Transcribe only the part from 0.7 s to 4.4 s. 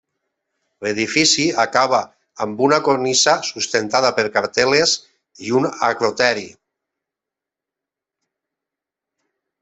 L'edifici acaba amb una cornisa sustentada per